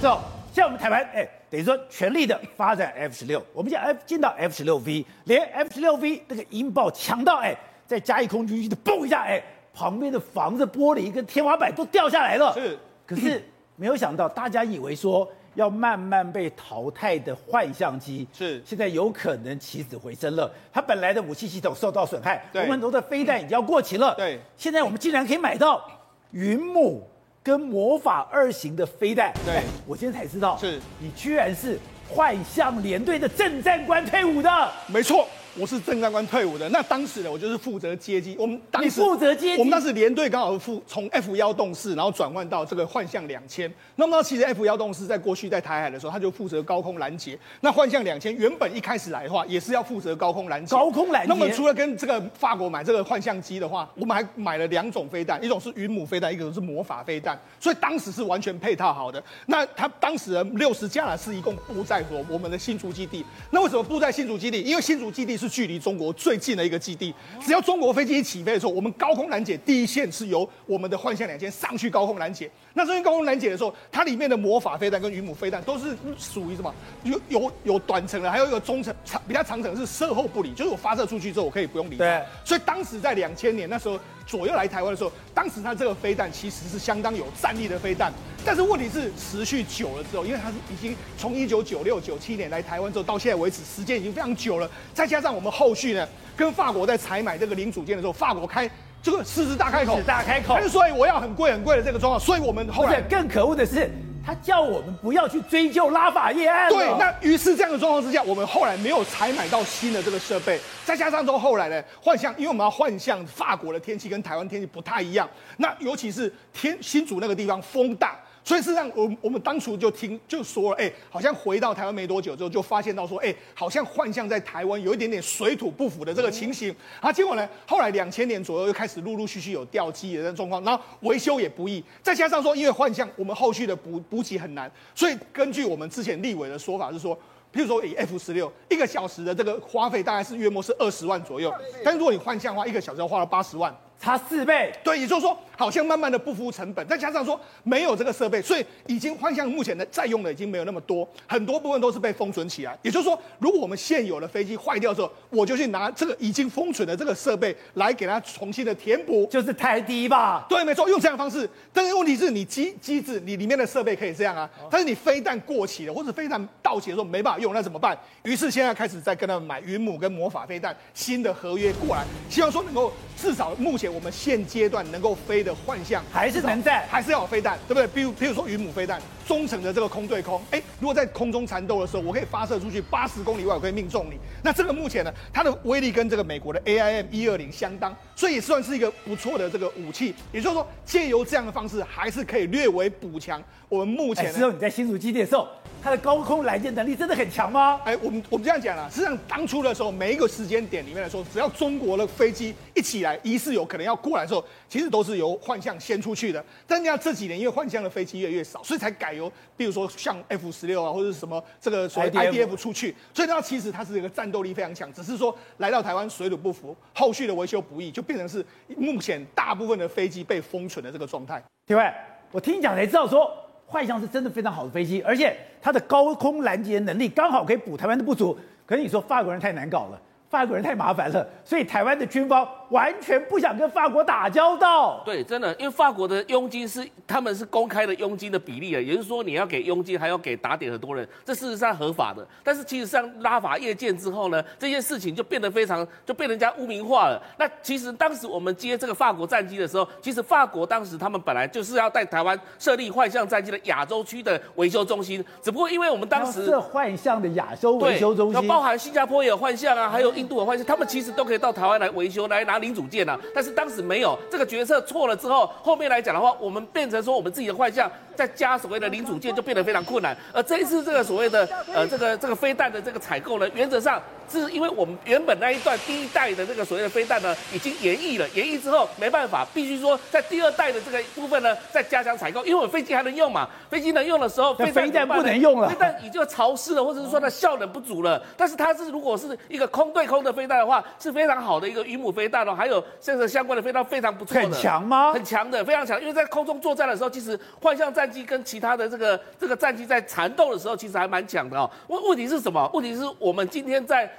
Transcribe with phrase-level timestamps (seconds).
[0.00, 0.18] 之后，
[0.50, 7.54] 像我们台湾，哎，等于说全力的发展 F 十六，我们现在 F 进到 F 十六 V，连 F 十六 V 那个音爆强到，哎，
[7.86, 9.42] 在嘉义空军基地嘣一下，哎，
[9.74, 12.54] 旁边的房子玻璃跟天花板都掉下来了。
[12.54, 13.44] 是，可是
[13.76, 20.50] 没有想到，大家以为说要慢慢被淘汰的幻象机，是现在有可能起死回生了。
[20.72, 24.14] 它本来的武器系统受到损害，对我们很多的飞弹已经要过期了。
[24.14, 25.86] 对，现在我们竟然可以买到
[26.30, 27.06] 云母
[27.42, 29.32] 跟魔法二型的飞弹。
[29.44, 34.72] 对哎我今天才知道，是你居然是幻象联队的正战官退伍的。
[34.86, 35.26] 没错。
[35.58, 38.36] 我是政战官退伍的，那当时呢，我就是负责接机。
[38.38, 43.70] 我们当时你负责接机，我们当时连队刚好负从 F 幺洞四，然后转换到这个幻象两千。
[43.96, 47.36] 那么其实 F 幺洞四在过去在台海的时候，他就负责高空拦截。
[47.62, 50.74] 那幻象两千原本一开始来的话，也是要负责高空拦截。
[50.74, 51.28] 高空拦截。
[51.28, 57.36] 那么除了跟这个法国买这个幻象机的话，我们还买了两种飞弹，一种是云母飞弹，一种是魔法飞弹。
[57.58, 59.20] 所以当时是完全配套好的。
[59.46, 63.24] 那他当时六十架是一共布在我我们的新竹基地。
[63.50, 64.62] 那为什么布在新竹基地？
[64.62, 72.50] 因为新竹基地是距离中国最近的一个基地，只要中国飞机一起飞的时候，我们高空拦截第一线是由我们的幻象两千上去高空拦截。
[72.74, 76.72] 那这些高空拦截的时候，它里面的魔法飞弹跟云母飞弹都是属于什么？
[77.04, 81.96] 有有有短程的，还有一个中程长比较长程是射后不理，就是我发射出去之后我可以不用理。
[81.96, 82.22] 对。
[82.44, 83.98] 所以当时在两千年那时候
[84.30, 88.12] 左右来台湾的时候，当时他这个飞弹其实是相当有战力的飞弹。
[88.44, 96.08] 但是问题是持续久了之后，因为他是已经从一九九六九七年来台湾之后到现在为止，时间已经非常久了，再加上我们后续呢。
[96.36, 98.70] 跟法国在采买这个零组件的时候，法国开
[99.02, 103.90] 这个狮子大开口，狮子大开口，他就说我要很贵很贵的这个装，所以我们后来更可恶的是，
[104.30, 106.70] 他叫我们不要去追究拉法叶案。
[106.70, 118.16] 对，那于是这样的状况之下，我们后来没有采买到新的这个设备，再加上之后后来呢，幻象，因为我们要幻象法国的天气跟台湾天气不太一样，那尤其是天新竹那个地方风大。
[118.50, 126.74] 所以事实上，我我们当初就听就说了，哎，好像回到台湾没多久之后，就发现到说，哎，好像幻象在台湾有一点点水土不服的这个情形。
[126.98, 137.14] 啊，结果呢，后来两千年左右又开始陆陆续续有掉机的这种状况，然后维修也不易，再加上说，因为幻象我们后续的补补给很难，所以根据我们之前立委的说法是说，
[137.54, 141.54] 譬如说以 F 十六一个小时的这个花费大概是约莫是二十万左右，
[141.84, 143.72] 但是如果你幻象的话，一个小时要花了八十万。
[144.00, 152.74] 差四倍，对，也就是说，好像慢慢的不敷成本，再加上说没有这个设备，所以已经换向目前的在用的已经没有那么多，很多部分都是被封存起来。
[152.80, 160.46] 也就是说，如果我们现有的飞机坏掉之后，我就去拿这个已经封存的这个设备来给它重新的填补，就是太低吧？
[160.48, 161.46] 对，没错，用这样的方式。
[161.70, 167.94] 但是问题是你机机制，你里面的设备可以这样啊，但是你飞弹过期了或者飞弹到期的时候没办法用，那怎么办？
[168.22, 173.89] 于是现在开始在跟他们买云母跟魔法飞弹新的合约过来，希望说能够至少目前。
[173.90, 177.86] 我们现阶段能够飞的幻象还是能在，还是要有飞弹，对不对？
[177.88, 184.16] 比如，比如说云母飞弹，中程的这个空对空，哎，如果在空中缠斗的时候，我可以发射出去八十公里外，我可以命中你。
[184.42, 190.14] 那这个目前呢，它的威力跟这个美国的 AIM 一二零相当，所以也算是一个不错的这个武器。
[190.32, 194.32] 也就是说，借由这样的方式，还是可以略微补强我们目前。
[194.32, 195.48] 之后你在新竹基地的时候，
[195.82, 197.80] 它的高空拦截能力真的很强吗？
[197.84, 206.44] 哎，我们我们这样讲了，实际上当初的时候，每一个时间点里面来说，只要中国的飞机一起来，疑似有可能要过来的时候，其实都是由幻象先出去的。
[206.66, 212.94] 但你要这几年，因为幻象的飞机越来越少，所以才改由，比如说像 F 十六啊，或者是什么这个所谓 IDF 出去。
[213.14, 218.44] 所以它其实它是一个战斗力非常强，只是说来到台湾水土不服，后续的维修不易，就变成是
[218.76, 221.42] 目前大部分的飞机被封存的这个状态。
[221.66, 221.94] 另外，
[222.32, 223.30] 我听你讲才知道说。
[223.72, 228.36] 幻象是真的非常好的飞机，而且它的高空拦截能力刚好可以补台湾的不足。
[228.66, 230.02] 可是你说法国人太难搞了。
[230.28, 235.02] 法国人太麻烦了，所以台湾的军方完全不想跟法国打交道。
[235.04, 242.26] 对，真的，因为法国的佣金是他们是公开的佣金的比例啊，也就是说你要给佣金，还要给打点很多人，这事实上合法的。
[242.44, 247.20] 但是其实上拉法叶舰之后呢，这件事情就变得非常 就被人家污名化了。
[247.38, 260.10] 那其实当时我们接这个法国战机的时候，其实法国当时他们本来就是要在台湾设立幻象战机的亚洲区的维修中心，只不过因为我们当时设幻象的亚洲维修中心，包含新加坡也有幻象啊，还有。
[260.10, 263.18] 印度有幻象，他们其实都可以到台湾来维修，来拿零组件呢。
[263.34, 270.16] 但是当时没有这个决策错了之后，后面来讲的话，我们变成说我们自己的幻象再加所谓的零组件就变得非常困难。
[270.32, 288.22] 而这一次这个所谓的呃这个这个飞弹的这个采购呢，原则上是因为我们原本那一段第一代的这个所谓的飞弹呢已经延役了，延役之后没办法，必须说在第二代的这个部分呢再加强采购，因为我飞机还能用嘛，飞机能用的时候，飞弹不能用了，飞弹已经潮湿了，或者是说它效能不足了。
[288.36, 295.12] 但是它是如果是一个空对空的飞弹的话，是非常好的一个鱼母飞弹哦，还有这个相关的飞弹非常不错的，很强吗？
[295.12, 296.00] 很强的，非常强。
[296.00, 301.68] 因为在空中作战的时候，其实幻象战机跟其他的这个这个战机在缠斗的时候，其实还蛮强的哦。
[301.88, 302.70] 问问题是什么？
[302.72, 304.10] 问题是我们今天在。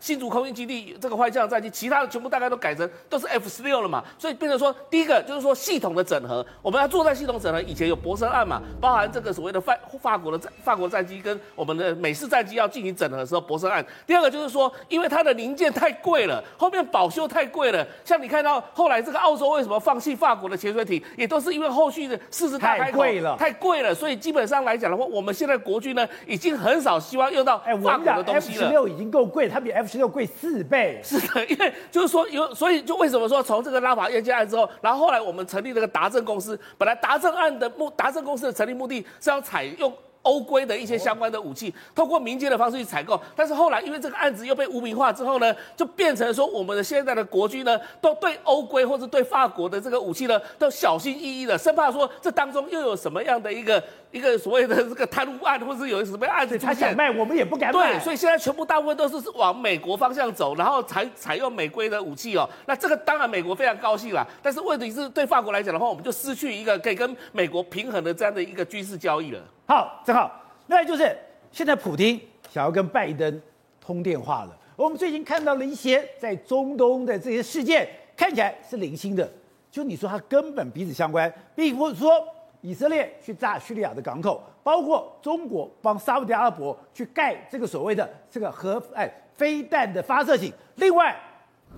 [0.00, 13.84] 新竹空军基地这个幻象战机，其他的全部大概都改成都是 F 十六了嘛，所以变成说，第一个就是说系统的整合，我们要作战系统整合，以前有博森案嘛，包含这个所谓的法法国的战法国战机跟我们的美式战机要进行整合的时候，博森案。
[14.06, 28.54] 第二个就是说，因为它的零件太贵了，后面保修太贵了，像你看到后来这个澳洲为什么放弃法国的潜水艇，也都是因为后续的试试太贵了，太贵了，所以基本上来讲的话，我们现在国军呢已经很少希望用到法国的东西了。
[28.54, 31.00] F 十六已经够贵，它比 F 十六贵四倍。
[31.02, 39.92] 是的，因为就是说有，所以就为什么说从这个拉法叶舰案之后，然后后来我们成立这个达正公司，本来达正案的目，达正公司的成立目的是要采用。
[40.24, 57.92] 欧规的一些相关的武器，通过民间的方式去采购，但是后来因为这个案子又被污名化之后呢，就变成说我们的现在的国军呢，都对欧规或者对法国的这个武器呢，都小心翼翼的，生怕说这当中又有什么样的一个一个所谓的这个贪污案，或者有什么案子他想卖，我们也不敢卖。
[57.92, 62.48] 对，所以现在全部大部分都是往美国方向走，然后采采用美规的武器哦。
[62.66, 69.40] 那这个当然美国非常高兴啦，但是问题是对法国来讲的话，我们就失去一个可以跟美国平衡的这样的一个军事交易了。
[69.66, 70.30] 好，正好。
[70.66, 71.16] 那就是
[71.50, 72.20] 现在普京
[72.50, 73.40] 想要跟拜登
[73.80, 74.56] 通电话了。
[74.76, 79.30] 我们最近看到了一些在中东的这些事件，看起来是零星的，
[79.70, 82.10] 就你说它根本彼此相关，并不是说
[82.60, 91.16] 以色列去炸叙利亚的港口，包括中国帮沙乌地阿拉伯去盖这个所谓的这个核哎飞弹的发射井，另外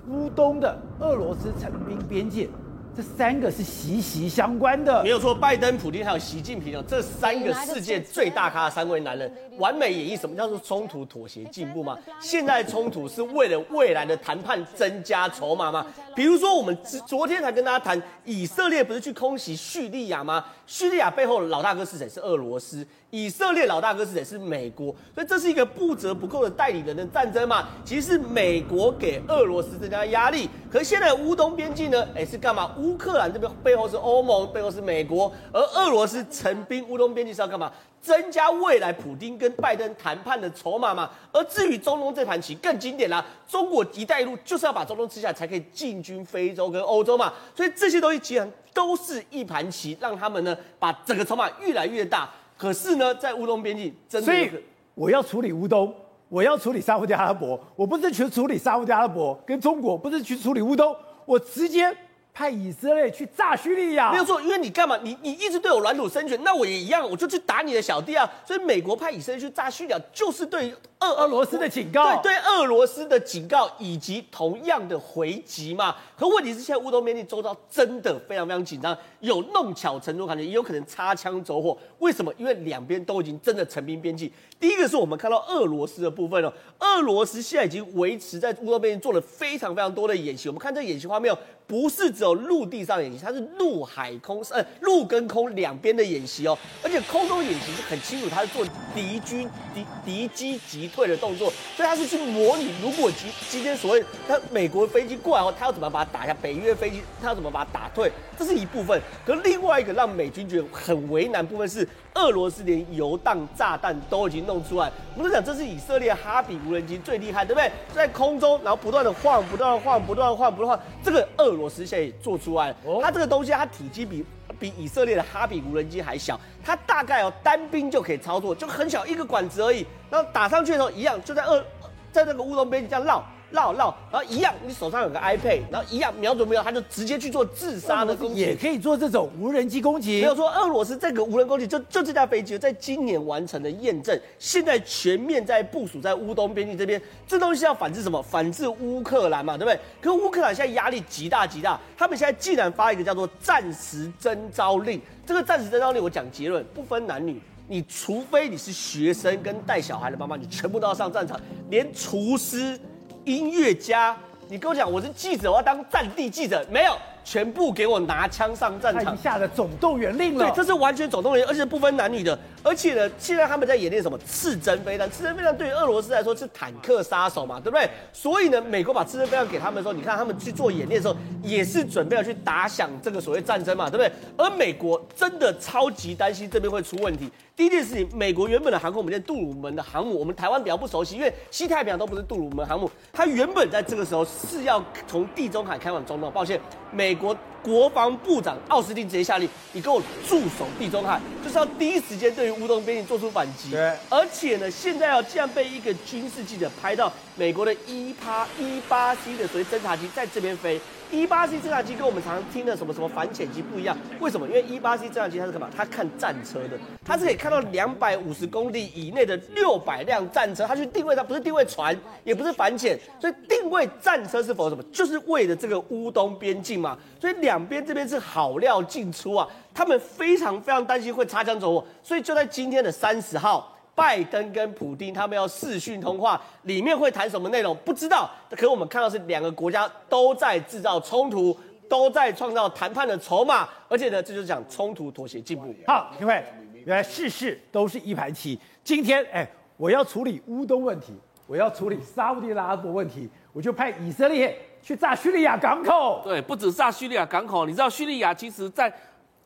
[0.08, 2.48] 乌东的俄罗斯成兵边界。
[2.96, 5.34] 这三个是息息相关的，没有错。
[5.34, 11.98] 拜登、普丁还有习近平哦，这三个世界最大咖的三位男人，完美演绎什么叫做冲突、妥协、进步吗？
[12.22, 15.86] 现在冲突是为了未来的谈判增加筹码吗？
[16.14, 20.42] 比如说，我们昨昨天才跟大家谈，以色列不是去空袭叙利亚吗？
[20.66, 22.08] 叙利亚背后的老大哥是谁？
[22.08, 22.86] 是俄罗斯。
[23.16, 24.22] 以色列老大哥是谁？
[24.22, 24.94] 是美国。
[25.14, 27.66] 所以这是一个不折不扣的代理人的战争嘛？
[27.82, 30.50] 其实是美国给俄罗斯增加压力。
[30.70, 32.06] 可是现在乌东边境呢？
[32.14, 32.74] 哎，是干嘛？
[32.76, 37.72] 乌克兰这边背后是欧盟，背后是美国，而俄罗斯陈兵乌东边境是要干嘛？
[38.02, 41.10] 增加未来普丁跟拜登谈判的筹码嘛？
[41.32, 47.32] 而至于中东这盘棋更经典啦，中国一带一路就是要把中东吃下，才可以进军非洲跟欧洲嘛。
[47.54, 52.28] 所以这些东西其实都是一盘棋，让他们呢把整个筹码越来越大。
[52.56, 54.50] 可是呢，在乌东边境，真的，所以
[54.94, 55.94] 我要处理乌东，
[56.28, 61.94] 我要处理沙乌地阿拉伯，我不是去处理沙乌地阿拉伯跟中国，不是去处理乌东，我直接
[62.36, 64.12] 派以色列去炸叙利亚。
[64.12, 64.94] 没有错，因为你干嘛？
[65.02, 68.30] 你你一直对我软土生权，那我也一样，我就去打你的小弟啊。
[68.46, 75.96] 所以美国派以色列去炸叙利亚，就是对俄俄罗斯的警告，对对俄罗斯的警告，以及同样的回击嘛。
[76.14, 81.74] 可问题是，现在乌东边境周遭真的非常非常紧张，有弄巧成拙感觉，也有可能擦枪走火。
[82.00, 82.30] 为什么？
[82.36, 84.30] 因为两边都已经真的成兵边境。
[84.60, 90.50] 第一个是我们看到俄罗斯的部分哦，俄罗斯现在已经维持在乌东边境做了非常非常多的演习。
[90.50, 91.34] 我们看这个演习画面，
[91.66, 96.56] 不是只有陆地上演习，它是陆海空呃陆跟空两边的演习哦。
[96.82, 98.64] 而且空中演习是很清楚，它是做
[98.94, 106.34] 敌军敌敌机击退的动作，所以它是去模拟如果今今天所谓它美国飞机过来后，它要怎么把它打下？
[106.40, 108.10] 北约飞机它要怎么把它打退？
[108.38, 109.00] 这是一部分。
[109.24, 114.92] 可另外一个让美军觉得很为难部分是，俄罗斯连游荡炸弹都已经弄出来。
[115.16, 117.72] 我们都讲这是以色列哈比无人机最厉害，对不对？
[117.94, 120.84] 在空中，然后不断的晃，不断的晃，不断的晃，不断晃。
[121.02, 122.76] 这个俄罗斯现在也做出来了。
[123.02, 124.24] 它这个东西，它体积比
[124.60, 129.86] 比以色列的哈比无人机还小，它大概哦单兵就可以操作，就很小一个管子而已。
[130.08, 131.64] 然后打上去的时候，一样就在二，
[132.12, 133.24] 在那个乌龙边境这样绕。
[133.50, 140.20] 绕绕，然后一样，你手上有个 iPad，然后一样瞄准没有，他就直接去做自杀的攻击，也可以做这种无人机攻击。
[140.20, 147.00] 没有说俄罗斯这个无人攻击，就就这架飞机在今年完成了验证，现在全面在部署在乌东边境这边。
[147.26, 148.20] 这东西要反制什么？
[148.22, 149.78] 反制乌克兰嘛，对不对？
[150.00, 155.00] 可乌克兰现在压力极大极大，他们现在既然发一个叫做暂时征召令。
[155.24, 162.78] 这个暂时征召令，我讲结论，不分男女，你除非你是学生跟带小孩的妈妈，你全部都要上战场，连厨师。
[163.26, 164.16] 音乐家，
[164.48, 169.16] 你跟我讲，我是记者，我要当战地记者，没有，全部给我拿枪上战场。
[169.16, 170.46] 下的总动员令了。
[170.46, 172.38] 对，这是完全总动员，而且不分男女的。
[172.62, 175.10] 而且呢，现在他们在演练什么刺针飞弹？
[175.10, 177.90] 刺针飞弹对于俄罗斯来说是坦克杀手嘛，对不对？
[178.12, 184.12] 所以呢，美国把刺针飞弹给他们的时候，你看他们去做演练的时候，也是准备要去打响这个所谓战争嘛，对不对？
[184.36, 187.28] 而美国真的超级担心这边会出问题。
[187.56, 196.30] 第一件事情，美国原本的航空母舰杜鲁门的航母，我们台湾比较不熟悉，因为西太平洋都不是杜鲁门航母，它原本在这个时候是要从地中海开往中东。
[196.30, 196.60] 抱歉，
[196.92, 203.70] 美国国防部长奥斯汀直接下令，你给我驻守地中海，就是要第一时间对于乌东边境做出反击。
[203.70, 210.78] 对，而且呢，现在要这样被一个军事记者拍到美国的伊帕伊八 C 的所谓侦察机在这边飞。
[211.12, 214.46] 一八 C 侦察机跟我们常常听的什么什么反潜机不一样，为什么？
[214.46, 215.70] 因为一八 C 侦察机它是干嘛？
[215.74, 224.82] 它看战车的，它是可以看到两百五十公里以内的六百辆战车，它去定位它不是定位船，也不是反潜，所以定位战车是否什么？
[224.92, 226.98] 就是为了这个乌东边境嘛。
[227.20, 233.72] 所以两边这边是好料进出啊，他们非常非常担心会擦枪走火，所以就在今天的三十号。
[233.96, 238.30] 拜登跟普丁他们要视讯通话，里面会谈什么内容不知道。
[238.50, 245.74] 可我们看到是两个国家都在制造冲突，都在创造谈判的筹码，而且呢，这就是讲冲突妥协进步。
[245.86, 246.44] 好，各位，
[246.84, 248.60] 原来事事都是一盘棋。
[248.84, 249.48] 今天，哎，
[249.78, 251.14] 我要处理乌东问题，
[251.46, 256.20] 我要处理沙乌地阿拉伯问题，我就派以色列去炸叙利亚港口。
[256.22, 258.92] 对，不止炸叙利亚港口，你知道叙利亚其实在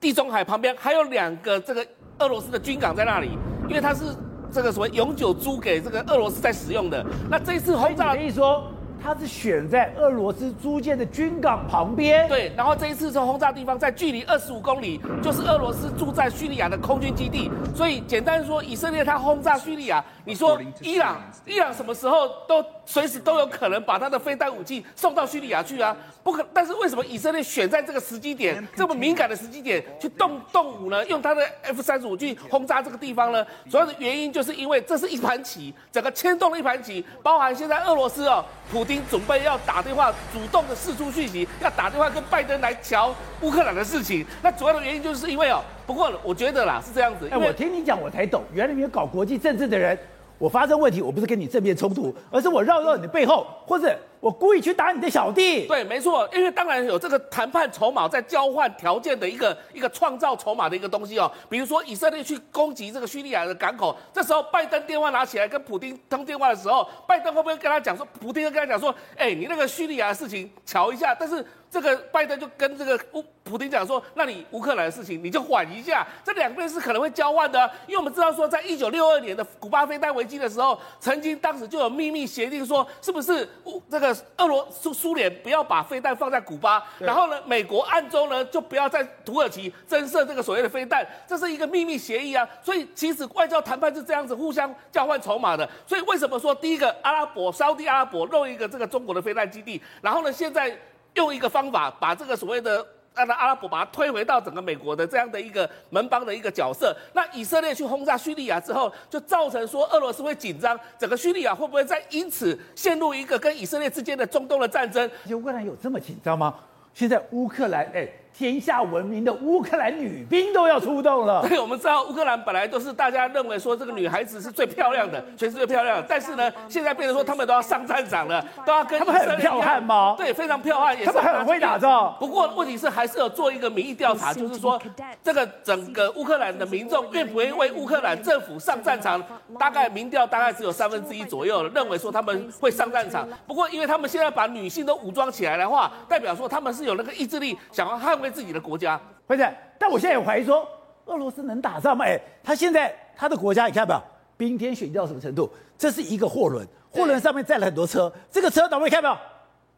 [0.01, 1.87] 地中海旁边还有两个这个
[2.19, 3.31] 俄罗斯的军港在那里，
[3.69, 4.07] 因为它是。
[4.53, 8.65] 这个所谓永久租给这个俄罗斯在使用的，那这一次轰炸，可以说
[9.03, 12.29] 它是选在俄罗斯租借的军港旁边。
[12.29, 17.51] 对，然后这一次这轰炸地方在距离二十五公里，就是俄罗斯驻在叙利亚的空军基地。
[17.75, 21.17] 所以简单说，以色列它轰炸叙利亚，你说伊朗，
[21.47, 25.97] 伊朗什么时候都随时都有可能把他的飞弹武器送到叙利亚去啊？
[26.25, 31.07] 不可，但是为什么以色列选在这个时机点，这么敏感的时机点去动动武呢？
[31.07, 33.47] 用他的 F 三十五去轰炸这个地方呢？
[33.71, 44.27] 主要的原因就是因为这是一盘棋，整个牵动了一盘棋，包含现在俄罗斯哦，普京准备要打电话，主动的释出讯息，要打电话跟拜登来瞧乌克兰的事情。
[44.43, 49.97] 那主要的原因就是因为哦，不过我觉得啦是这样子，哎，我听你讲我才懂，原来你有搞国际政治的人。
[50.41, 55.67] 我发生问题，我不是跟你正面冲突，而是我绕绕你的背后，或者我故意去打你的小弟。
[55.67, 61.31] 对，没错，因为当然有这个谈判筹码在交换条件的一个一个创造筹码的一个东西哦。
[61.51, 71.45] 比如说以色列去攻击这个叙利亚的港口，这时候拜登电话拿起来跟普丁通电话的时候，拜登会不会跟他讲说，普丁会跟他讲说，哎，你那个叙利亚的事情瞧一下，但是。
[71.71, 100.77] 这个拜登就跟这个乌普京讲说，那你乌克兰的事情你就缓一下，这两边是可能会交换的，因为我们知道说，在一九六二年的古巴飞弹危机的时候，曾经当时就有秘密协定说，是不是乌这个俄罗苏苏联不要把飞弹放在古巴，然后呢，美国暗中呢就不要在土耳其增设这个所谓的飞弹，这是一个秘密协议啊，所以其实外交谈判是这样子互相交换筹码的，所以为什么说第一个阿拉伯沙乌地阿拉伯弄一个这个中国的飞弹基地，然后呢现在。
[101.15, 106.97] 用一个方法把这个所谓的让阿拉伯把它推回到整个美国的这样的一个门邦的一个角色。
[107.13, 115.11] 那以色列去轰炸叙利亚之后，就造成说俄罗斯会紧张，整个叙利亚会不会再因此陷入一个跟以色列之间的中东的战争？
[115.31, 116.55] 乌克兰有这么紧张吗？
[116.95, 118.09] 现在乌克兰哎。
[118.37, 121.47] 天下闻名的乌克兰女兵都要出动了。
[121.47, 126.07] 对，我们知道乌克兰本来都是大家认为说这个女孩子是最漂亮的，全世界最漂亮的。
[126.09, 130.15] 但是呢，现在变成说他们都要上战场了，都要跟他们很漂悍吗？
[130.17, 132.17] 对，非常漂悍，也是他们很会打仗。
[132.19, 134.81] 不过问题是还是有做一个民意调查，就是说
[135.23, 139.23] 这个整个乌克兰的民众愿不愿意为乌克兰政府上战场？
[139.59, 143.29] 大概民调大概只有三分之一左右了，认为说他们会上战场。
[143.47, 149.01] 不过因为他们现在把女性都武装起来的话，代表说他们是有那个意志力，想要捍卫自己的国家。
[149.27, 149.49] 不是，
[149.79, 150.69] 但我现在也怀疑说，
[151.07, 152.05] 俄罗斯能打仗吗？
[152.05, 154.03] 哎，他现在他的国家，你看到没有？
[154.37, 155.51] 冰天雪地到什么程度？
[155.77, 159.15] 这是一个货轮，货轮上面载了很多车，这个车，各位看到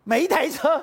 [0.05, 0.21] 没有？
[0.21, 0.83] 每一台车。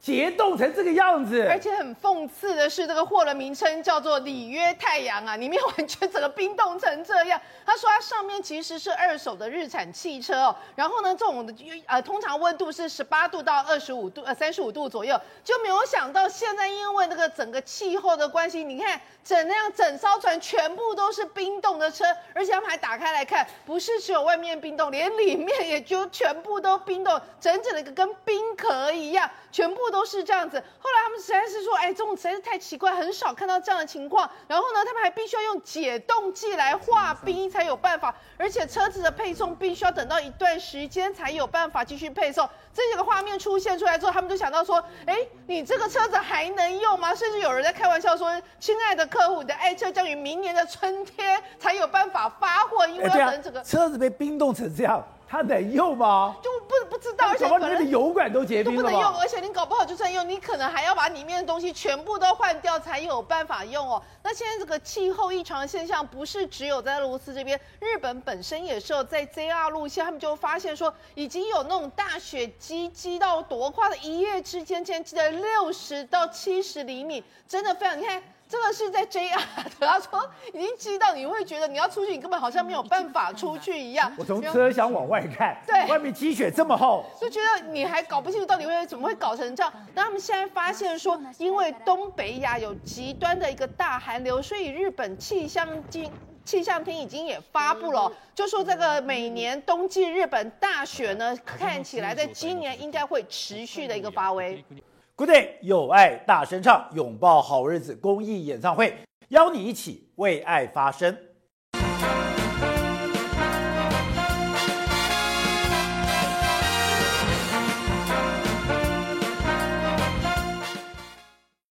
[0.00, 7.38] 结冻成这个样子，而且很讽刺的是，这个货的名称叫做“里约太阳”啊，里面完全整个冰冻成这样。
[7.66, 11.52] 他说它上面其实是二手的日产汽车哦，然后呢，这种的
[11.86, 29.88] 呃通常温度是十八度到二十五度呃三十五度左右，就没有想到现在因为那个整个气候的关系，你看整辆整艘船全部都是冰冻的车，而且他们还打开来看，不是只有外面冰冻，连里面也就全部都冰冻，整整的一个跟冰壳一样，全部。
[29.88, 30.62] 都是这样子。
[30.78, 34.30] 后来他们实在是说，哎，这种实在是太奇怪，很少看到这样的情况。
[34.46, 42.46] 然后呢，他们还必须要用解冻剂来化冰才有办法，而且车子的配送必须要等到一段时间才有办法继续配送。
[42.74, 47.14] 这几个画面出现出来之后，他们就想到说，哎，你这个车子还能用吗？
[47.14, 55.02] 甚至有人在开玩笑说，亲爱的客户，你的爱车将于明年的春天才有办法发货，因为要等这个、车子被冰冻成这样。
[55.28, 56.34] 它能用吗？
[56.42, 64.02] 就不不知道，而且可能油管都结冰了，都不能用，而且你搞不好就算用，你可能还要把里面的东西全部都换掉才有办法用哦。
[64.22, 78.22] 那现在这个气候异常的现象不是只有在俄罗斯这边，日本本身也是有在 JR 路线，他们就发现说已经有那种大雪积积到多快的，一夜之间竟然积了六十到七十厘米，真的非常，你看。
[78.48, 79.36] 这个是在 JR
[79.78, 84.10] 的，他说已经积到你会觉得你要出去，你根本好像没有办法出去一样。
[84.16, 89.70] 我从车厢往外看，对，外面积雪这么厚，就觉得你还搞不清楚到底会怎么会搞成这样。
[89.94, 96.10] 那他们现在发现说，因为东北亚有极端的一个大寒流，所以日本气象厅
[96.44, 104.64] 气象厅已经也发布了，就说这个每年冬季日本大雪呢，看起来在今年应该会持续的一个发威。
[105.18, 108.94] Good day，有爱大声唱，拥抱好日子公益演唱会，
[109.30, 111.18] 邀你一起为爱发声。